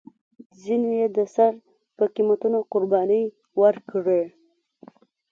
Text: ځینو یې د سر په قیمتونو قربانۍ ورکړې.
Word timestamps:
ځینو 0.61 0.89
یې 0.99 1.07
د 1.17 1.19
سر 1.35 1.53
په 1.97 2.03
قیمتونو 2.15 2.59
قربانۍ 2.71 3.23
ورکړې. 3.61 4.23